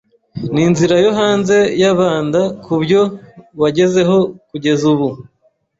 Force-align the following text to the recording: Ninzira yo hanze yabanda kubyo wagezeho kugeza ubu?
Ninzira 0.53 0.95
yo 1.05 1.11
hanze 1.19 1.57
yabanda 1.81 2.41
kubyo 2.65 3.01
wagezeho 3.61 4.17
kugeza 4.49 4.83
ubu? 4.93 5.07